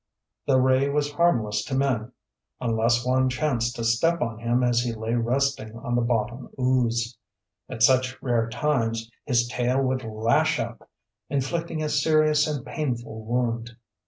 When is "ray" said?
0.59-0.89